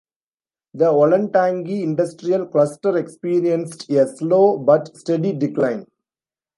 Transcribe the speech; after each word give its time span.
The 0.73 0.85
Olentangy 0.85 1.83
Industrial 1.83 2.47
Cluster 2.47 2.97
experienced 2.97 3.87
a 3.91 4.07
slow 4.07 4.57
but 4.57 4.97
steady 4.97 5.31
decline. 5.31 5.85